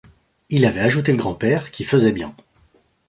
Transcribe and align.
Il 0.49 0.65
avait 0.65 0.79
ajouté 0.79 1.11
le 1.11 1.19
grand-père, 1.19 1.69
qui 1.69 1.83
faisait 1.83 2.11
bien. 2.11 2.35